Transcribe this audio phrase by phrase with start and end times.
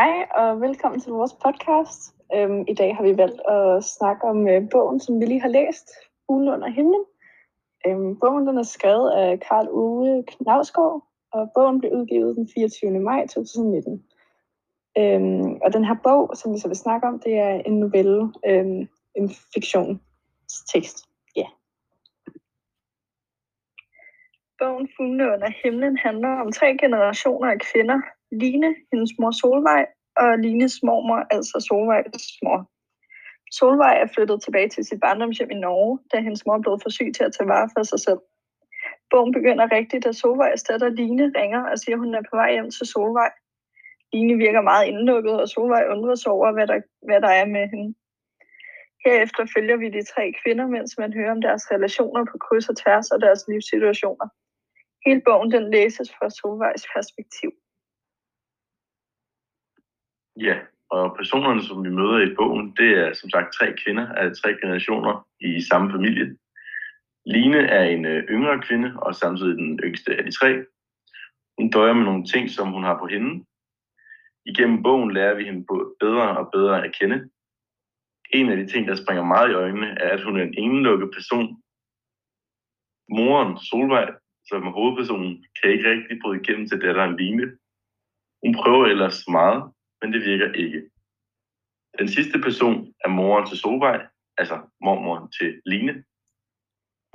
[0.00, 2.14] Hej og velkommen til vores podcast.
[2.34, 5.48] Øhm, I dag har vi valgt at snakke om øh, bogen, som vi lige har
[5.48, 5.88] læst,
[6.26, 7.04] Fugle under himlen.
[7.86, 11.02] Øhm, bogen den er skrevet af Karl Uwe Knavsgaard,
[11.32, 13.00] og bogen blev udgivet den 24.
[13.00, 14.04] maj 2019.
[14.98, 18.32] Øhm, og den her bog, som vi så vil snakke om, det er en novelle,
[18.46, 20.98] øhm, en fiktionstekst.
[21.36, 21.40] Ja.
[21.40, 21.52] Yeah.
[24.58, 28.00] Bogen Fugle under himlen handler om tre generationer af kvinder,
[28.32, 32.70] Line, hendes mor Solvej, og Lines mormor, altså Solvejs mor.
[33.58, 37.10] Solvej er flyttet tilbage til sit barndomshjem i Norge, da hendes mor blev for syg
[37.16, 38.20] til at tage vare for sig selv.
[39.10, 42.52] Bogen begynder rigtigt, da Solvejs datter Line ringer og siger, at hun er på vej
[42.52, 43.32] hjem til Solvej.
[44.12, 47.68] Line virker meget indlukket, og Solvej undrer sig over, hvad der, hvad der er med
[47.72, 47.94] hende.
[49.04, 52.76] Herefter følger vi de tre kvinder, mens man hører om deres relationer på kryds og
[52.76, 54.28] tværs og deres livssituationer.
[55.06, 57.50] Hele bogen den læses fra Solvejs perspektiv.
[60.40, 60.56] Ja,
[60.90, 64.50] og personerne, som vi møder i bogen, det er som sagt tre kvinder af tre
[64.62, 66.36] generationer i samme familie.
[67.26, 70.64] Line er en øh, yngre kvinde og samtidig den yngste af de tre.
[71.58, 73.44] Hun døjer med nogle ting, som hun har på hende.
[74.46, 75.66] Igennem bogen lærer vi hende
[76.00, 77.30] bedre og bedre at kende.
[78.34, 81.10] En af de ting, der springer meget i øjnene, er, at hun er en indelukket
[81.14, 81.62] person.
[83.16, 84.08] Moren, Solvej,
[84.48, 87.46] som er hovedpersonen, kan ikke rigtig bryde igennem til datteren Line.
[88.44, 90.90] Hun prøver ellers meget, men det virker ikke.
[91.98, 94.06] Den sidste person er moren til Solvej,
[94.38, 96.04] altså mormoren til Line.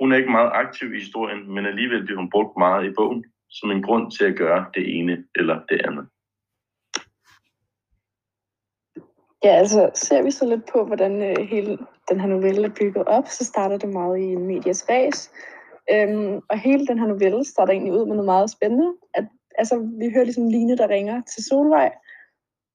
[0.00, 3.24] Hun er ikke meget aktiv i historien, men alligevel bliver hun brugt meget i bogen
[3.50, 6.06] som en grund til at gøre det ene eller det andet.
[9.44, 13.04] Ja, altså ser vi så lidt på, hvordan øh, hele den her novelle er bygget
[13.06, 15.30] op, så starter det meget i en medias res.
[15.92, 18.94] Øhm, og hele den her novelle starter egentlig ud med noget meget spændende.
[19.14, 19.24] At,
[19.58, 21.92] altså, vi hører ligesom Line, der ringer til Solvej,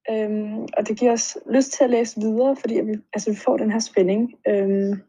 [0.09, 3.57] Øhm, og det giver os lyst til at læse videre, fordi vi, altså, vi får
[3.57, 4.33] den her spænding.
[4.47, 5.01] Øhm,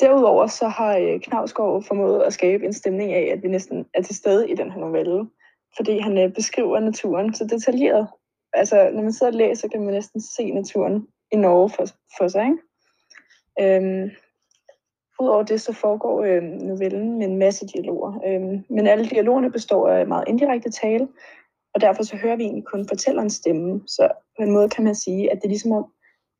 [0.00, 4.02] derudover så har øh, Knavsgaard formået at skabe en stemning af, at vi næsten er
[4.02, 5.26] til stede i den her novelle,
[5.76, 8.08] fordi han øh, beskriver naturen så detaljeret.
[8.52, 11.84] Altså, når man sidder og læser, kan man næsten se naturen i Norge for,
[12.18, 12.44] for sig.
[12.44, 13.76] Ikke?
[13.76, 14.10] Øhm,
[15.20, 18.20] Udover det, så foregår øh, novellen med en masse dialoger.
[18.26, 21.08] Øhm, men alle dialogerne består af meget indirekte tale,
[21.76, 23.82] og derfor så hører vi egentlig kun fortællerens stemme.
[23.86, 25.92] Så på en måde kan man sige, at det er ligesom om,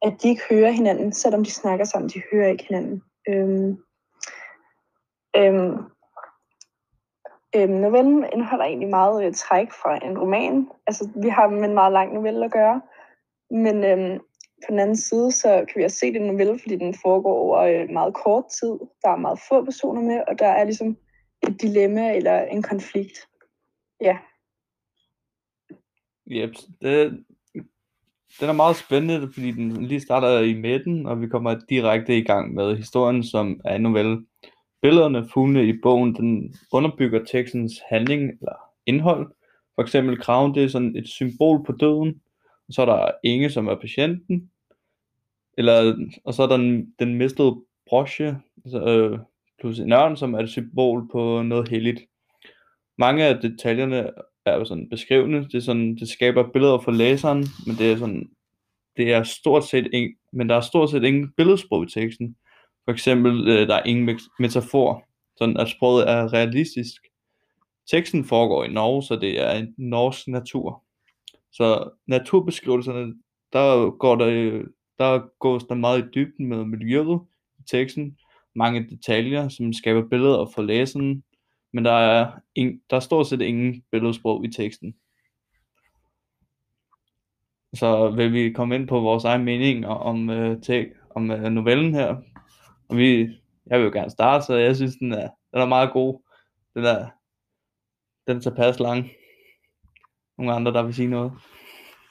[0.03, 3.03] at de ikke hører hinanden, selvom de snakker sammen, de hører ikke hinanden.
[3.29, 3.79] Øhm,
[5.37, 5.77] øhm,
[7.57, 10.69] øhm, novellen indeholder egentlig meget øh, træk fra en roman.
[10.87, 12.81] Altså, vi har med en meget lang novelle at gøre.
[13.51, 14.19] Men øhm,
[14.65, 17.59] på den anden side, så kan vi også se den novelle, fordi den foregår over
[17.59, 18.73] øh, meget kort tid.
[19.03, 20.97] Der er meget få personer med, og der er ligesom
[21.49, 23.29] et dilemma eller en konflikt.
[24.01, 24.19] Ja.
[26.31, 27.25] Yep, det,
[28.41, 32.25] den er meget spændende, fordi den lige starter i midten, og vi kommer direkte i
[32.25, 34.27] gang med historien, som er en novelle.
[34.83, 38.57] Billederne, fuglene i bogen, den underbygger tekstens handling eller
[38.87, 39.33] indhold.
[39.75, 42.21] For eksempel kraven, det er sådan et symbol på døden,
[42.69, 44.51] og så er der Inge, som er patienten,
[45.59, 47.57] eller, og så er der den, den mistede
[47.87, 49.19] broche, altså, øh,
[49.61, 52.01] plus en ørn, som er et symbol på noget helligt.
[52.99, 54.11] Mange af detaljerne
[54.51, 55.39] er sådan beskrivende.
[55.39, 58.29] Det, er sådan, det skaber billeder for læseren, men det er sådan,
[58.97, 62.37] det er stort set ingen, men der er stort set ingen billedsprog i teksten.
[62.85, 65.05] For eksempel, øh, der er ingen metafor,
[65.39, 67.03] sådan at sproget er realistisk.
[67.91, 70.85] Teksten foregår i Norge, så det er en norsk natur.
[71.53, 73.15] Så naturbeskrivelserne,
[73.53, 74.63] der går der,
[74.99, 77.21] der gås der meget i dybden med miljøet
[77.59, 78.19] i teksten.
[78.55, 81.25] Mange detaljer, som skaber billeder for læseren,
[81.73, 84.95] men der er, ing, der er stort set ingen billedsprog i teksten.
[87.75, 91.95] Så vil vi komme ind på vores egen mening om, øh, te, om øh, novellen
[91.95, 92.17] her.
[92.89, 93.29] Og vi,
[93.67, 96.23] jeg vil jo gerne starte, så jeg synes, den er, den er meget god.
[96.75, 97.09] Den er,
[98.27, 99.11] den er tilpas lang.
[100.39, 101.33] Nogle andre, der vil sige noget?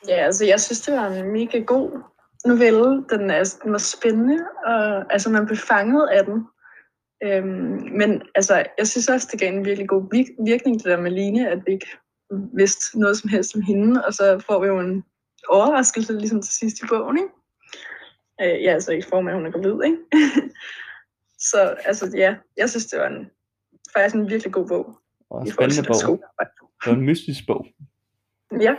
[0.08, 2.02] Ja, altså jeg synes, det var en mega god
[2.46, 3.06] novelle.
[3.10, 6.48] Den, er, den var spændende, og altså man blev fanget af den.
[7.24, 10.04] Øhm, men altså, jeg synes også, det gav en virkelig god
[10.46, 11.88] virkning, det der med Line, at vi ikke
[12.54, 15.04] vidste noget som helst om hende, og så får vi jo en
[15.50, 17.30] overraskelse ligesom til sidst i bogen, ikke?
[18.42, 19.98] Øh, ja, altså i form af, at hun er gravid, ikke?
[21.50, 23.32] så altså, ja, jeg synes, det var en,
[23.94, 25.00] faktisk en virkelig god bog.
[25.30, 26.24] Og en spændende bog.
[26.60, 27.66] Det var en mystisk bog.
[28.62, 28.76] Ja.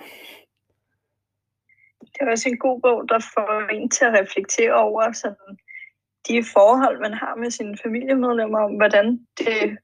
[2.01, 5.59] Det er også en god bog, der får en til at reflektere over sådan,
[6.29, 9.79] de forhold, man har med sine familiemedlemmer, om hvordan det,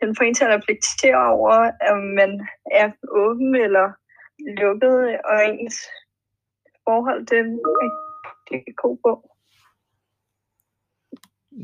[0.00, 1.56] den får en til at reflektere over,
[1.92, 3.92] om man er åben eller
[4.60, 5.78] lukket og ens
[6.88, 7.60] forhold til en
[8.52, 9.30] rigtig god bog.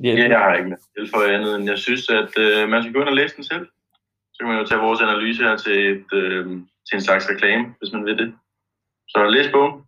[0.04, 0.30] Ja, det...
[0.30, 0.76] jeg har ikke
[1.14, 3.66] for andet, end jeg synes, at øh, man skal gå ind og læse den selv.
[4.32, 6.46] Så kan man jo tage vores analyse her til, et, øh,
[6.86, 8.34] til en slags reklame, hvis man vil det.
[9.08, 9.85] Så læs bogen.